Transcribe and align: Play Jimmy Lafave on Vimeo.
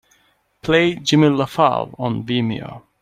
Play 0.63 0.95
Jimmy 0.95 1.27
Lafave 1.29 1.93
on 1.99 2.23
Vimeo. 2.25 2.81